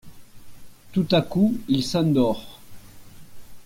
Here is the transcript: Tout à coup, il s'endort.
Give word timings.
Tout 0.93 1.05
à 1.11 1.21
coup, 1.21 1.59
il 1.67 1.83
s'endort. 1.83 2.59